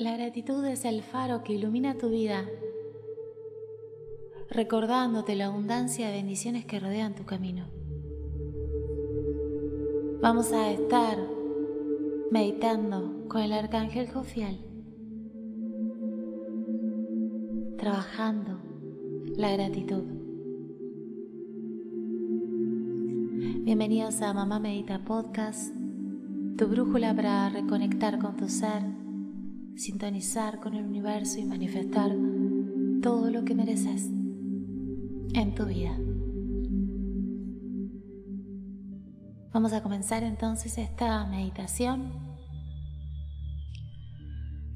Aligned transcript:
La 0.00 0.16
gratitud 0.16 0.64
es 0.64 0.86
el 0.86 1.02
faro 1.02 1.44
que 1.44 1.52
ilumina 1.52 1.98
tu 1.98 2.08
vida, 2.08 2.48
recordándote 4.48 5.36
la 5.36 5.48
abundancia 5.48 6.06
de 6.06 6.14
bendiciones 6.14 6.64
que 6.64 6.80
rodean 6.80 7.14
tu 7.14 7.26
camino. 7.26 7.66
Vamos 10.22 10.52
a 10.54 10.70
estar 10.70 11.18
meditando 12.30 13.28
con 13.28 13.42
el 13.42 13.52
arcángel 13.52 14.10
Jofiel, 14.10 14.64
trabajando 17.76 18.58
la 19.36 19.52
gratitud. 19.52 20.04
Bienvenidos 23.64 24.22
a 24.22 24.32
Mamá 24.32 24.60
Medita 24.60 25.04
Podcast, 25.04 25.74
tu 26.56 26.68
brújula 26.68 27.14
para 27.14 27.50
reconectar 27.50 28.18
con 28.18 28.38
tu 28.38 28.48
ser 28.48 28.99
sintonizar 29.76 30.60
con 30.60 30.74
el 30.74 30.84
universo 30.84 31.38
y 31.38 31.44
manifestar 31.44 32.10
todo 33.02 33.30
lo 33.30 33.44
que 33.44 33.54
mereces 33.54 34.08
en 35.34 35.54
tu 35.54 35.66
vida. 35.66 35.96
Vamos 39.52 39.72
a 39.72 39.82
comenzar 39.82 40.22
entonces 40.22 40.78
esta 40.78 41.26
meditación 41.26 42.30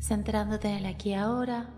centrándote 0.00 0.68
en 0.68 0.78
el 0.78 0.86
aquí 0.86 1.10
y 1.10 1.14
ahora, 1.14 1.70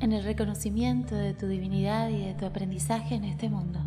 en 0.00 0.12
el 0.12 0.24
reconocimiento 0.24 1.14
de 1.14 1.34
tu 1.34 1.46
divinidad 1.46 2.08
y 2.08 2.24
de 2.24 2.34
tu 2.34 2.46
aprendizaje 2.46 3.14
en 3.14 3.24
este 3.24 3.50
mundo. 3.50 3.80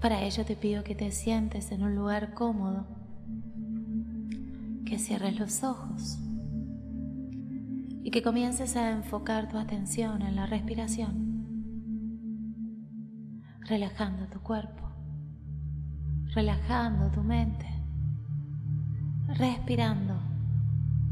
Para 0.00 0.22
ello 0.22 0.44
te 0.44 0.56
pido 0.56 0.84
que 0.84 0.94
te 0.94 1.10
sientes 1.10 1.72
en 1.72 1.82
un 1.82 1.94
lugar 1.94 2.34
cómodo 2.34 2.86
que 4.84 4.98
cierres 4.98 5.38
los 5.38 5.64
ojos 5.64 6.18
y 8.02 8.10
que 8.10 8.22
comiences 8.22 8.76
a 8.76 8.90
enfocar 8.90 9.48
tu 9.48 9.56
atención 9.56 10.20
en 10.22 10.36
la 10.36 10.46
respiración, 10.46 11.46
relajando 13.60 14.26
tu 14.28 14.40
cuerpo, 14.40 14.90
relajando 16.34 17.10
tu 17.10 17.22
mente, 17.22 17.66
respirando 19.28 20.20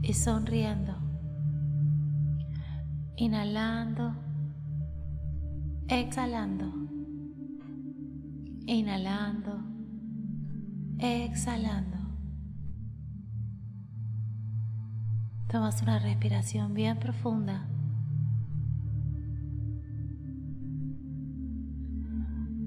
y 0.03 0.13
sonriendo, 0.13 0.95
inhalando, 3.17 4.15
exhalando, 5.89 6.73
inhalando, 8.67 9.65
exhalando. 10.99 12.02
Tomas 15.53 15.83
una 15.83 15.99
respiración 15.99 16.73
bien 16.73 16.99
profunda. 16.99 17.69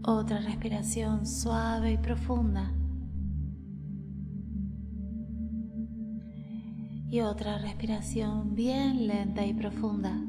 Otra 0.03 0.37
respiración 0.41 1.25
suave 1.25 1.93
y 1.93 1.97
profunda. 1.97 2.71
Y 7.09 7.21
otra 7.21 7.57
respiración 7.57 8.53
bien 8.53 9.07
lenta 9.07 9.43
y 9.43 9.55
profunda. 9.55 10.21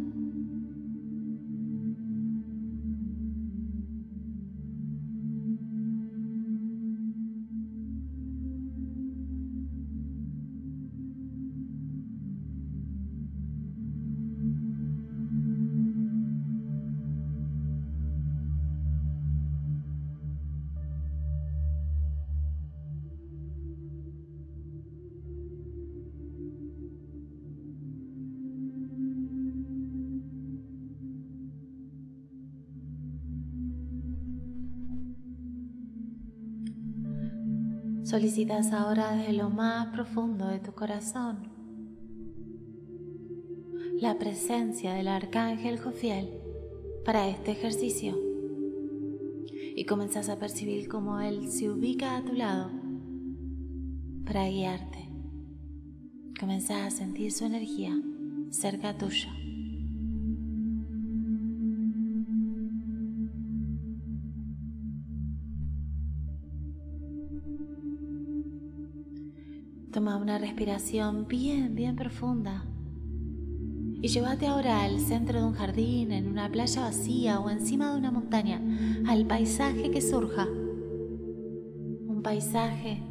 Solicitas 38.06 38.72
ahora 38.72 39.16
desde 39.16 39.32
lo 39.32 39.50
más 39.50 39.88
profundo 39.88 40.46
de 40.46 40.60
tu 40.60 40.70
corazón 40.70 41.38
la 44.00 44.16
presencia 44.16 44.94
del 44.94 45.08
arcángel 45.08 45.80
Jofiel 45.80 46.30
para 47.04 47.28
este 47.28 47.50
ejercicio 47.50 48.16
y 49.74 49.84
comenzás 49.86 50.28
a 50.28 50.38
percibir 50.38 50.86
cómo 50.86 51.18
él 51.18 51.50
se 51.50 51.68
ubica 51.68 52.16
a 52.16 52.24
tu 52.24 52.34
lado 52.34 52.70
para 54.24 54.48
guiarte. 54.48 55.08
Comenzás 56.38 56.86
a 56.86 56.96
sentir 56.96 57.32
su 57.32 57.44
energía 57.44 57.92
cerca 58.50 58.96
tuyo. 58.96 59.45
Toma 69.96 70.18
una 70.18 70.36
respiración 70.36 71.26
bien, 71.26 71.74
bien 71.74 71.96
profunda. 71.96 72.66
Y 74.02 74.08
llévate 74.08 74.46
ahora 74.46 74.82
al 74.82 75.00
centro 75.00 75.40
de 75.40 75.46
un 75.46 75.54
jardín, 75.54 76.12
en 76.12 76.28
una 76.28 76.52
playa 76.52 76.82
vacía 76.82 77.40
o 77.40 77.48
encima 77.48 77.90
de 77.90 77.96
una 77.96 78.10
montaña, 78.10 78.60
al 79.08 79.24
paisaje 79.24 79.90
que 79.90 80.02
surja. 80.02 80.44
Un 80.44 82.20
paisaje 82.22 83.02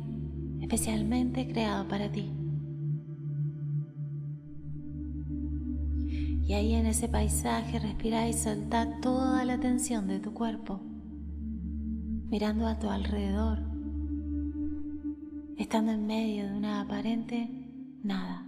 especialmente 0.62 1.48
creado 1.48 1.88
para 1.88 2.12
ti. 2.12 2.32
Y 6.48 6.54
ahí 6.54 6.76
en 6.76 6.86
ese 6.86 7.08
paisaje 7.08 7.80
respira 7.80 8.30
y 8.30 8.34
solta 8.34 9.02
toda 9.02 9.44
la 9.44 9.60
tensión 9.60 10.08
de 10.08 10.20
tu 10.20 10.36
cuerpo, 10.36 10.82
mirando 12.30 12.68
a 12.68 12.78
tu 12.78 12.92
alrededor 12.92 13.75
estando 15.58 15.92
en 15.92 16.06
medio 16.06 16.46
de 16.48 16.54
una 16.54 16.82
aparente 16.82 17.50
nada. 18.04 18.46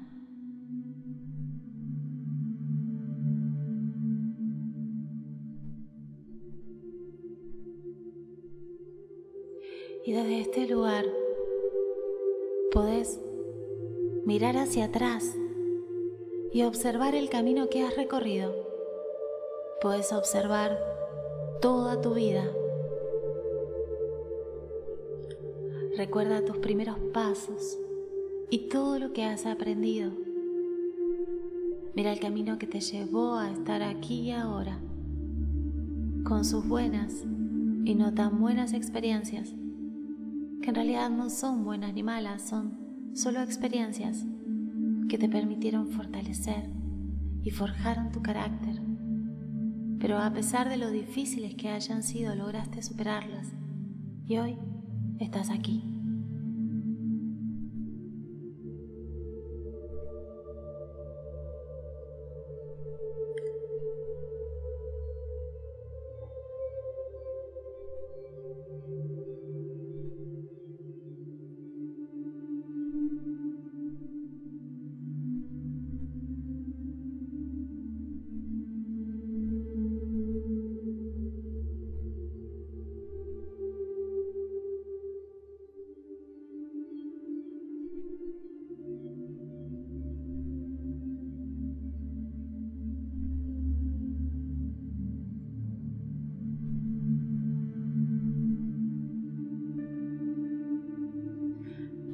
Y 10.06 10.13
desde 10.13 10.40
este 10.40 10.68
lugar 10.68 11.06
podés 12.72 13.19
mirar 14.25 14.56
hacia 14.56 14.85
atrás 14.85 15.35
y 16.53 16.63
observar 16.63 17.13
el 17.13 17.29
camino 17.29 17.69
que 17.69 17.84
has 17.84 17.95
recorrido. 17.97 18.53
Podés 19.81 20.13
observar 20.13 20.79
toda 21.62 22.00
tu 22.00 22.13
vida 22.13 22.50
Recuerda 25.97 26.46
tus 26.46 26.58
primeros 26.58 27.00
pasos 27.12 27.75
y 28.52 28.69
todo 28.69 29.00
lo 29.00 29.13
que 29.13 29.24
has 29.24 29.47
aprendido. 29.47 30.12
Mira 31.96 32.13
el 32.13 32.19
camino 32.19 32.59
que 32.59 32.68
te 32.68 32.81
llevó 32.81 33.38
a 33.38 33.50
estar 33.50 33.81
aquí 33.81 34.28
y 34.28 34.31
ahora, 34.31 34.78
con 36.24 36.46
sus 36.46 36.68
buenas 36.68 37.25
y 37.84 37.96
no 37.96 38.13
tan 38.13 38.40
buenas 38.40 38.74
experiencias, 38.74 39.56
que 40.62 40.69
en 40.69 40.75
realidad 40.75 41.09
no 41.09 41.31
son 41.31 41.63
buenas 41.63 41.96
ni 41.96 42.03
malas, 42.03 42.47
son 42.47 42.78
solo 43.16 43.42
experiencias 43.42 44.24
que 45.10 45.18
te 45.18 45.27
permitieron 45.27 45.88
fortalecer 45.88 46.69
y 47.42 47.50
forjaron 47.50 48.12
tu 48.12 48.21
carácter. 48.21 48.80
Pero 50.00 50.19
a 50.19 50.31
pesar 50.31 50.69
de 50.69 50.77
lo 50.77 50.92
difíciles 50.92 51.56
que 51.56 51.69
hayan 51.69 52.04
sido, 52.04 52.36
lograste 52.36 52.83
superarlas. 52.83 53.51
Y 54.27 54.38
hoy 54.38 54.57
estás 55.19 55.50
aquí. 55.50 55.96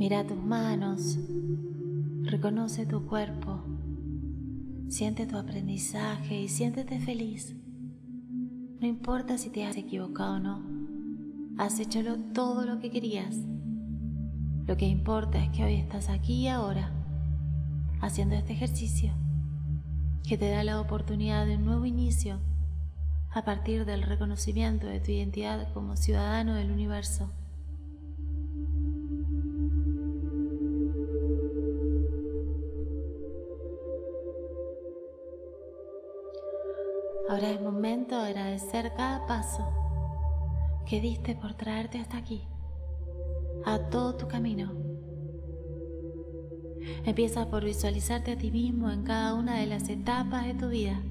Mira 0.04 0.28
tus 0.28 0.36
manos, 0.38 1.18
reconoce 2.24 2.86
tu 2.86 3.08
cuerpo, 3.08 3.64
siente 4.90 5.26
tu 5.26 5.38
aprendizaje 5.38 6.42
y 6.42 6.50
siéntete 6.50 7.00
feliz. 7.00 7.56
No 8.82 8.86
importa 8.86 9.38
si 9.38 9.50
te 9.50 9.64
has 9.64 9.78
equivocado 9.78 10.34
o 10.34 10.40
no, 10.40 10.62
has 11.58 11.80
hecho 11.80 12.02
todo 12.34 12.66
lo 12.66 12.82
que 12.82 12.92
querías. 12.92 13.34
Lo 14.68 14.76
que 14.76 14.88
importa 14.88 15.42
es 15.42 15.50
que 15.52 15.64
hoy 15.64 15.76
estás 15.76 16.10
aquí 16.10 16.34
y 16.34 16.48
ahora, 16.50 16.92
haciendo 18.02 18.36
este 18.36 18.52
ejercicio, 18.52 19.14
que 20.28 20.38
te 20.38 20.50
da 20.50 20.66
la 20.66 20.82
oportunidad 20.82 21.46
de 21.46 21.56
un 21.56 21.64
nuevo 21.64 21.86
inicio 21.86 22.40
a 23.32 23.46
partir 23.46 23.86
del 23.86 24.04
reconocimiento 24.04 24.86
de 24.86 25.00
tu 25.00 25.12
identidad 25.12 25.72
como 25.74 25.96
ciudadano 25.96 26.56
del 26.56 26.72
universo. 26.72 27.32
Que 40.94 41.01
diste 41.01 41.34
por 41.34 41.56
traerte 41.56 41.98
hasta 41.98 42.18
aquí, 42.18 42.44
a 43.66 43.80
todo 43.90 44.16
tu 44.16 44.28
camino. 44.28 44.72
Empieza 47.04 47.50
por 47.50 47.66
visualizarte 47.66 48.34
a 48.34 48.38
ti 48.38 48.51
mismo 48.51 48.92
en 48.92 49.01
cada 49.01 49.34
una 49.34 49.57
de 49.57 49.66
las 49.66 49.90
etapas 49.90 50.45
de 50.45 50.54
tu 50.54 50.69
vida. 50.69 51.01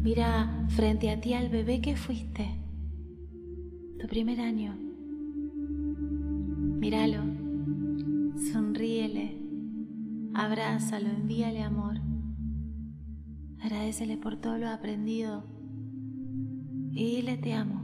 Mira 0.00 0.64
frente 0.68 1.10
a 1.10 1.20
ti 1.20 1.34
al 1.34 1.48
bebé 1.48 1.80
que 1.80 1.96
fuiste, 1.96 2.46
tu 3.98 4.06
primer 4.06 4.40
año. 4.40 4.76
Míralo, 6.78 7.24
sonríele, 8.52 9.42
abrázalo, 10.34 11.08
envíale 11.08 11.64
amor. 11.64 11.96
Agradecele 13.58 14.18
por 14.18 14.36
todo 14.36 14.56
lo 14.56 14.68
aprendido 14.68 15.53
y 16.94 17.16
dile 17.16 17.36
te 17.36 17.52
amo. 17.52 17.83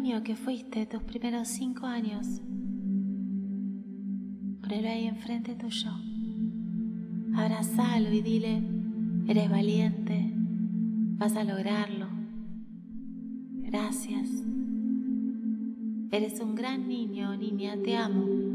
Niño 0.00 0.22
que 0.22 0.36
fuiste 0.36 0.86
tus 0.86 1.02
primeros 1.02 1.48
cinco 1.48 1.84
años, 1.84 2.40
ponelo 4.60 4.88
ahí 4.88 5.08
enfrente 5.08 5.56
tuyo. 5.56 5.90
Abrazalo 7.34 8.12
y 8.12 8.22
dile, 8.22 8.62
eres 9.26 9.50
valiente, 9.50 10.30
vas 11.18 11.34
a 11.34 11.42
lograrlo. 11.42 12.06
Gracias. 13.54 14.28
Eres 16.12 16.40
un 16.40 16.54
gran 16.54 16.86
niño, 16.86 17.36
niña, 17.36 17.76
te 17.82 17.96
amo. 17.96 18.47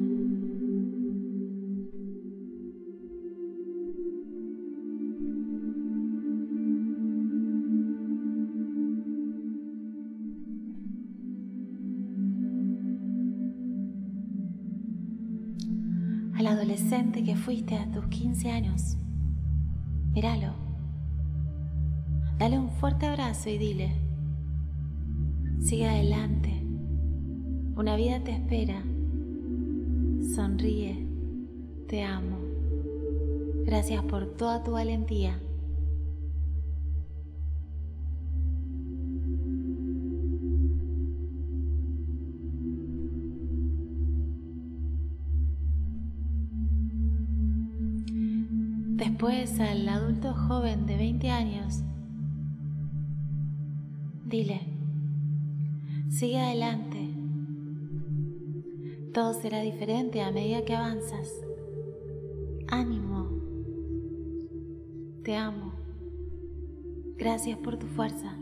Que 17.23 17.35
fuiste 17.35 17.75
a 17.77 17.89
tus 17.91 18.05
15 18.07 18.51
años. 18.51 18.97
Míralo. 20.13 20.53
Dale 22.37 22.59
un 22.59 22.69
fuerte 22.69 23.05
abrazo 23.05 23.49
y 23.49 23.57
dile, 23.57 23.91
sigue 25.59 25.87
adelante. 25.87 26.51
Una 27.75 27.95
vida 27.95 28.19
te 28.23 28.31
espera. 28.31 28.83
Sonríe. 30.35 31.07
Te 31.87 32.03
amo. 32.03 32.37
Gracias 33.65 34.03
por 34.03 34.25
toda 34.35 34.63
tu 34.63 34.71
valentía. 34.71 35.39
Después 49.23 49.57
al 49.61 49.87
adulto 49.87 50.33
joven 50.33 50.85
de 50.85 50.97
20 50.97 51.29
años, 51.29 51.81
dile, 54.25 54.59
sigue 56.09 56.39
adelante. 56.39 57.07
Todo 59.13 59.33
será 59.33 59.61
diferente 59.61 60.21
a 60.21 60.29
medida 60.29 60.65
que 60.65 60.75
avanzas. 60.75 61.29
Ánimo. 62.67 63.29
Te 65.23 65.37
amo. 65.37 65.71
Gracias 67.15 67.57
por 67.59 67.77
tu 67.77 67.87
fuerza. 67.87 68.35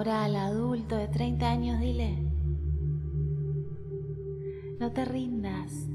Ahora 0.00 0.24
al 0.24 0.36
adulto 0.36 0.96
de 0.96 1.08
30 1.08 1.50
años 1.50 1.78
dile, 1.78 2.16
no 4.80 4.90
te 4.92 5.04
rindas. 5.04 5.90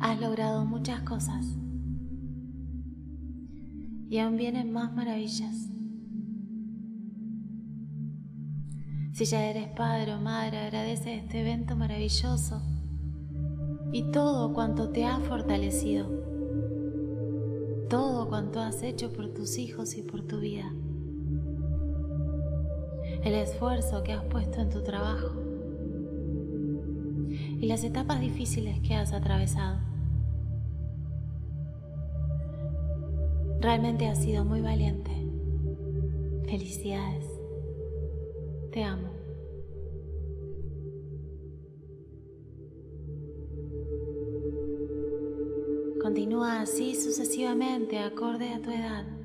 Has 0.00 0.20
logrado 0.20 0.64
muchas 0.64 1.02
cosas 1.02 1.46
y 4.10 4.18
aún 4.18 4.36
vienen 4.36 4.72
más 4.72 4.92
maravillas. 4.92 5.70
Si 9.12 9.24
ya 9.26 9.48
eres 9.48 9.68
padre 9.68 10.14
o 10.14 10.20
madre, 10.20 10.58
agradece 10.58 11.14
este 11.14 11.42
evento 11.42 11.76
maravilloso 11.76 12.60
y 13.92 14.10
todo 14.10 14.52
cuanto 14.52 14.90
te 14.90 15.04
ha 15.04 15.20
fortalecido, 15.20 16.08
todo 17.88 18.28
cuanto 18.28 18.58
has 18.58 18.82
hecho 18.82 19.12
por 19.12 19.32
tus 19.32 19.58
hijos 19.58 19.96
y 19.96 20.02
por 20.02 20.26
tu 20.26 20.40
vida 20.40 20.72
el 23.24 23.34
esfuerzo 23.34 24.02
que 24.02 24.12
has 24.12 24.24
puesto 24.24 24.60
en 24.60 24.70
tu 24.70 24.82
trabajo 24.82 25.32
y 27.60 27.66
las 27.66 27.84
etapas 27.84 28.20
difíciles 28.20 28.78
que 28.80 28.94
has 28.94 29.12
atravesado. 29.12 29.78
Realmente 33.60 34.06
has 34.06 34.22
sido 34.22 34.44
muy 34.44 34.60
valiente. 34.60 35.10
Felicidades. 36.48 37.26
Te 38.72 38.84
amo. 38.84 39.08
Continúa 46.00 46.62
así 46.62 46.94
sucesivamente 46.94 47.98
acorde 47.98 48.54
a 48.54 48.62
tu 48.62 48.70
edad. 48.70 49.17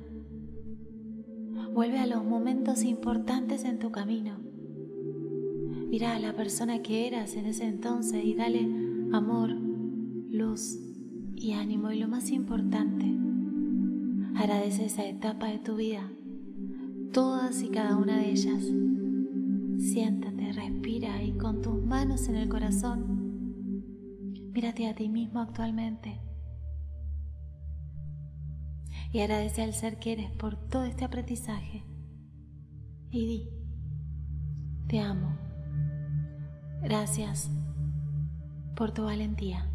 Vuelve 1.74 1.98
a 1.98 2.06
los 2.06 2.24
momentos 2.24 2.84
importantes 2.84 3.64
en 3.64 3.80
tu 3.80 3.90
camino. 3.90 4.38
Mira 5.88 6.14
a 6.14 6.20
la 6.20 6.32
persona 6.36 6.82
que 6.82 7.08
eras 7.08 7.34
en 7.34 7.46
ese 7.46 7.64
entonces 7.64 8.24
y 8.24 8.36
dale 8.36 8.60
amor, 9.12 9.50
luz, 9.50 10.78
y 11.34 11.50
ánimo 11.50 11.90
y 11.90 11.98
lo 11.98 12.06
más 12.06 12.30
importante, 12.30 13.06
agradece 14.36 14.84
esa 14.84 15.04
etapa 15.04 15.48
de 15.48 15.58
tu 15.58 15.74
vida, 15.74 16.08
todas 17.12 17.60
y 17.60 17.70
cada 17.70 17.96
una 17.96 18.18
de 18.18 18.30
ellas. 18.30 18.62
Siéntate, 19.78 20.52
respira 20.52 21.24
y 21.24 21.32
con 21.32 21.60
tus 21.60 21.84
manos 21.84 22.28
en 22.28 22.36
el 22.36 22.48
corazón, 22.48 23.82
mírate 24.52 24.86
a 24.86 24.94
ti 24.94 25.08
mismo 25.08 25.40
actualmente 25.40 26.20
y 29.14 29.20
agradece 29.20 29.62
al 29.62 29.72
ser 29.74 30.00
que 30.00 30.10
eres 30.10 30.28
por 30.32 30.56
todo 30.56 30.82
este 30.82 31.04
aprendizaje. 31.04 31.84
Y 33.12 33.26
di, 33.26 33.48
te 34.88 34.98
amo. 34.98 35.38
Gracias 36.82 37.48
por 38.74 38.90
tu 38.90 39.04
valentía. 39.04 39.70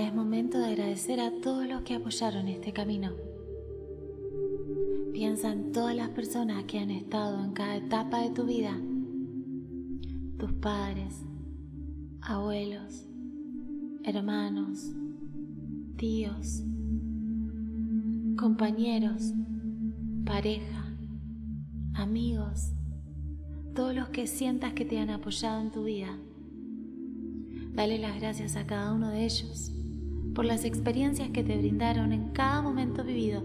Es 0.00 0.14
momento 0.14 0.58
de 0.58 0.64
agradecer 0.64 1.20
a 1.20 1.30
todos 1.42 1.68
los 1.68 1.82
que 1.82 1.94
apoyaron 1.94 2.48
este 2.48 2.72
camino. 2.72 3.12
Piensa 5.12 5.52
en 5.52 5.72
todas 5.72 5.94
las 5.94 6.08
personas 6.08 6.64
que 6.64 6.78
han 6.78 6.90
estado 6.90 7.44
en 7.44 7.52
cada 7.52 7.76
etapa 7.76 8.22
de 8.22 8.30
tu 8.30 8.46
vida. 8.46 8.74
Tus 10.38 10.52
padres, 10.54 11.22
abuelos, 12.22 13.04
hermanos, 14.02 14.90
tíos, 15.98 16.62
compañeros, 18.38 19.34
pareja, 20.24 20.96
amigos, 21.92 22.72
todos 23.74 23.94
los 23.94 24.08
que 24.08 24.26
sientas 24.26 24.72
que 24.72 24.86
te 24.86 24.98
han 24.98 25.10
apoyado 25.10 25.60
en 25.60 25.70
tu 25.70 25.84
vida. 25.84 26.18
Dale 27.74 27.98
las 27.98 28.18
gracias 28.18 28.56
a 28.56 28.66
cada 28.66 28.94
uno 28.94 29.10
de 29.10 29.26
ellos 29.26 29.74
por 30.40 30.46
las 30.46 30.64
experiencias 30.64 31.28
que 31.28 31.42
te 31.42 31.54
brindaron 31.54 32.14
en 32.14 32.30
cada 32.30 32.62
momento 32.62 33.04
vivido 33.04 33.42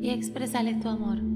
y 0.00 0.10
expresales 0.10 0.80
tu 0.80 0.88
amor. 0.88 1.27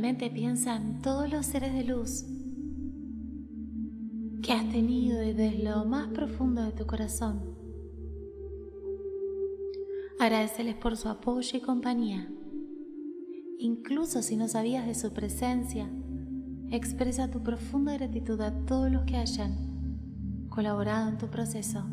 Piensa 0.00 0.76
en 0.76 1.02
todos 1.02 1.30
los 1.30 1.44
seres 1.44 1.74
de 1.74 1.84
luz 1.84 2.24
que 4.42 4.52
has 4.52 4.68
tenido 4.70 5.18
desde 5.18 5.62
lo 5.62 5.84
más 5.84 6.08
profundo 6.08 6.62
de 6.62 6.72
tu 6.72 6.86
corazón. 6.86 7.54
Agradeceles 10.18 10.76
por 10.76 10.96
su 10.96 11.08
apoyo 11.08 11.58
y 11.58 11.60
compañía. 11.60 12.26
Incluso 13.58 14.22
si 14.22 14.36
no 14.36 14.48
sabías 14.48 14.86
de 14.86 14.94
su 14.94 15.12
presencia, 15.12 15.90
expresa 16.70 17.30
tu 17.30 17.42
profunda 17.42 17.92
gratitud 17.92 18.40
a 18.40 18.64
todos 18.64 18.90
los 18.90 19.04
que 19.04 19.18
hayan 19.18 20.48
colaborado 20.48 21.10
en 21.10 21.18
tu 21.18 21.28
proceso. 21.28 21.84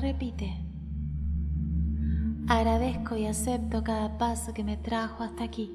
Repite. 0.00 0.52
Agradezco 2.48 3.16
y 3.16 3.26
acepto 3.26 3.84
cada 3.84 4.18
paso 4.18 4.52
que 4.52 4.64
me 4.64 4.76
trajo 4.76 5.22
hasta 5.22 5.44
aquí. 5.44 5.70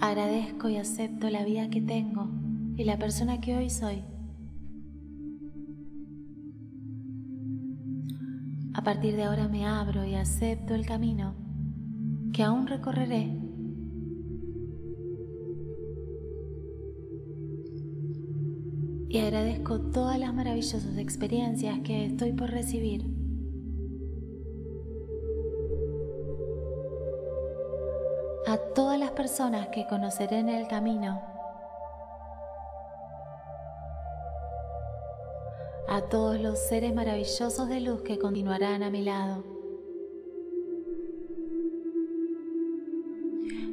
Agradezco 0.00 0.68
y 0.68 0.76
acepto 0.76 1.28
la 1.30 1.44
vida 1.44 1.68
que 1.68 1.80
tengo 1.80 2.30
y 2.76 2.84
la 2.84 2.98
persona 2.98 3.40
que 3.40 3.56
hoy 3.56 3.70
soy. 3.70 4.04
A 8.74 8.82
partir 8.82 9.16
de 9.16 9.24
ahora 9.24 9.48
me 9.48 9.66
abro 9.66 10.04
y 10.04 10.14
acepto 10.14 10.74
el 10.74 10.86
camino 10.86 11.34
que 12.32 12.42
aún 12.42 12.66
recorreré. 12.66 13.45
Y 19.08 19.18
agradezco 19.18 19.80
todas 19.80 20.18
las 20.18 20.34
maravillosas 20.34 20.98
experiencias 20.98 21.78
que 21.84 22.06
estoy 22.06 22.32
por 22.32 22.50
recibir. 22.50 23.06
A 28.46 28.58
todas 28.74 28.98
las 28.98 29.10
personas 29.12 29.68
que 29.68 29.86
conoceré 29.86 30.38
en 30.38 30.48
el 30.48 30.68
camino 30.68 31.36
a 35.88 36.02
todos 36.02 36.40
los 36.40 36.58
seres 36.58 36.94
maravillosos 36.94 37.68
de 37.68 37.80
luz 37.80 38.02
que 38.02 38.18
continuarán 38.18 38.82
a 38.82 38.90
mi 38.90 39.02
lado 39.02 39.44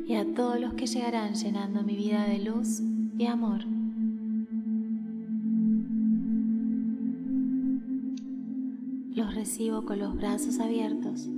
y 0.06 0.16
a 0.16 0.34
todos 0.34 0.60
los 0.60 0.74
que 0.76 0.86
llegarán 0.86 1.34
llenando 1.34 1.84
mi 1.84 1.96
vida 1.96 2.26
de 2.26 2.40
luz 2.40 2.82
y 3.18 3.26
amor. 3.26 3.62
Recibo 9.44 9.84
con 9.84 10.00
los 10.00 10.16
brazos 10.16 10.62
abiertos 10.62 11.30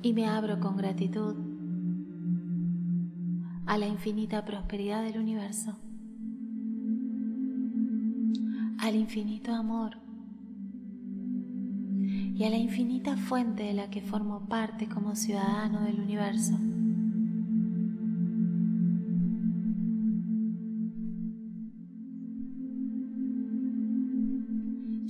y 0.00 0.14
me 0.14 0.26
abro 0.26 0.58
con 0.58 0.74
gratitud 0.74 1.36
a 3.66 3.76
la 3.76 3.86
infinita 3.86 4.46
prosperidad 4.46 5.04
del 5.04 5.18
universo 5.18 5.76
al 8.78 8.94
infinito 8.94 9.52
amor 9.52 9.98
y 12.34 12.42
a 12.44 12.48
la 12.48 12.56
infinita 12.56 13.14
fuente 13.18 13.64
de 13.64 13.74
la 13.74 13.90
que 13.90 14.00
formo 14.00 14.48
parte 14.48 14.88
como 14.88 15.14
ciudadano 15.14 15.82
del 15.82 16.00
universo. 16.00 16.54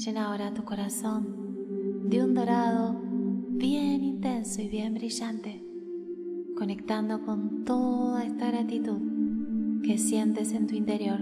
Llena 0.05 0.27
ahora 0.27 0.53
tu 0.53 0.64
corazón 0.64 2.11
de 2.11 2.23
un 2.23 2.35
dorado 2.35 2.95
bien 3.53 4.05
intenso 4.05 4.61
y 4.61 4.69
bien 4.69 4.93
brillante, 4.93 5.64
conectando 6.59 7.25
con 7.25 7.64
toda 7.64 8.23
esta 8.23 8.51
gratitud 8.51 9.81
que 9.83 9.97
sientes 9.97 10.53
en 10.53 10.67
tu 10.67 10.75
interior. 10.75 11.21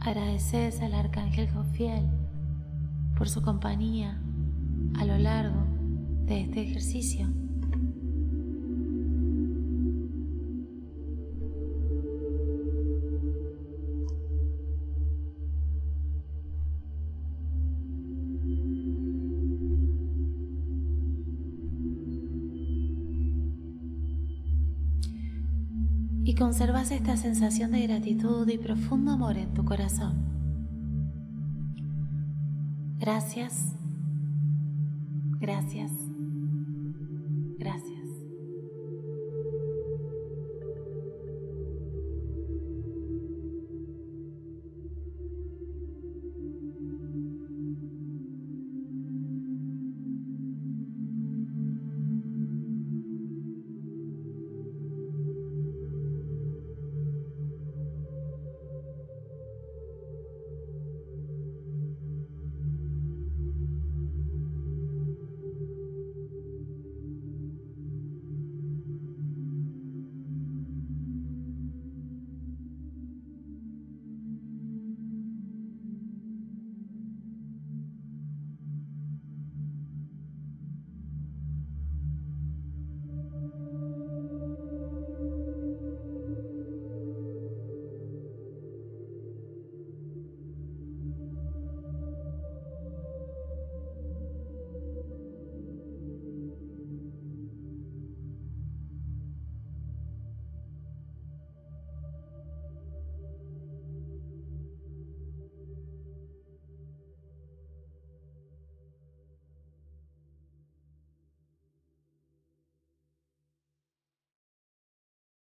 Agradeces 0.00 0.80
al 0.80 0.94
arcángel 0.94 1.50
Jofiel 1.50 2.06
por 3.18 3.28
su 3.28 3.42
compañía 3.42 4.18
a 4.98 5.04
lo 5.04 5.18
largo 5.18 5.71
de 6.32 6.40
este 6.40 6.62
ejercicio. 6.62 7.28
y 26.24 26.34
conservas 26.34 26.90
esta 26.92 27.16
sensación 27.16 27.72
de 27.72 27.86
gratitud 27.86 28.48
y 28.48 28.56
profundo 28.56 29.10
amor 29.10 29.36
en 29.36 29.52
tu 29.52 29.64
corazón. 29.66 30.14
Gracias, 32.98 33.74
gracias, 35.40 35.90